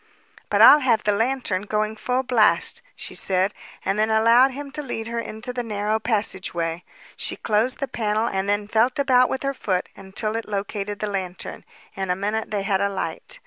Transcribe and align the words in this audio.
"But 0.49 0.63
I'll 0.63 0.79
have 0.79 1.03
the 1.03 1.11
lantern 1.11 1.61
going 1.67 1.95
full 1.95 2.23
blast," 2.23 2.81
she 2.95 3.13
said, 3.13 3.53
and 3.85 3.99
then 3.99 4.09
allowed 4.09 4.49
him 4.49 4.71
to 4.71 4.81
lead 4.81 5.07
her 5.09 5.19
into 5.19 5.53
the 5.53 5.61
narrow 5.61 5.99
passageway. 5.99 6.83
She 7.15 7.35
closed 7.35 7.77
the 7.77 7.87
panel 7.87 8.25
and 8.25 8.49
then 8.49 8.65
felt 8.65 8.97
about 8.97 9.29
with 9.29 9.43
her 9.43 9.53
foot 9.53 9.89
until 9.95 10.35
it 10.35 10.49
located 10.49 10.97
the 11.01 11.05
lantern. 11.07 11.65
In 11.95 12.09
a 12.09 12.15
minute 12.15 12.49
they 12.49 12.63
had 12.63 12.81
a 12.81 12.89
light. 12.89 13.37